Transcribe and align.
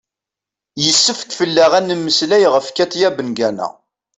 yessefk 0.83 1.29
fell-aɣ 1.39 1.71
ad 1.75 1.83
d-nemmeslay 1.83 2.43
ɣef 2.53 2.67
katia 2.75 3.09
bengana 3.15 3.67